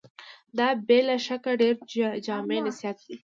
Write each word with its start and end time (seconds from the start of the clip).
دا 0.57 0.67
بې 0.87 0.99
له 1.07 1.15
شکه 1.25 1.51
ډېر 1.61 1.75
جامع 2.25 2.57
نصيحت 2.67 2.97
دی. 3.05 3.15